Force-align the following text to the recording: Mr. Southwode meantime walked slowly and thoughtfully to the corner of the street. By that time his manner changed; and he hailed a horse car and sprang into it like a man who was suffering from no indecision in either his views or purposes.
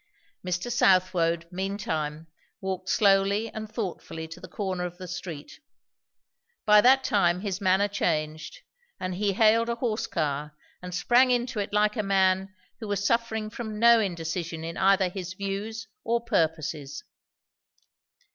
Mr. 0.43 0.71
Southwode 0.71 1.45
meantime 1.51 2.25
walked 2.59 2.89
slowly 2.89 3.53
and 3.53 3.71
thoughtfully 3.71 4.27
to 4.27 4.39
the 4.39 4.47
corner 4.47 4.83
of 4.83 4.97
the 4.97 5.07
street. 5.07 5.59
By 6.65 6.81
that 6.81 7.03
time 7.03 7.41
his 7.41 7.61
manner 7.61 7.87
changed; 7.87 8.61
and 8.99 9.13
he 9.13 9.33
hailed 9.33 9.69
a 9.69 9.75
horse 9.75 10.07
car 10.07 10.55
and 10.81 10.95
sprang 10.95 11.29
into 11.29 11.59
it 11.59 11.71
like 11.71 11.95
a 11.97 12.01
man 12.01 12.51
who 12.79 12.87
was 12.87 13.05
suffering 13.05 13.51
from 13.51 13.77
no 13.77 13.99
indecision 13.99 14.63
in 14.63 14.75
either 14.75 15.07
his 15.07 15.33
views 15.35 15.87
or 16.03 16.19
purposes. 16.19 17.03